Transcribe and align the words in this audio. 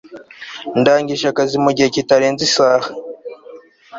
ndangije 0.79 1.25
akazi 1.31 1.55
mu 1.63 1.71
gihe 1.75 1.87
kitarenze 1.95 2.41
isaha 2.49 2.87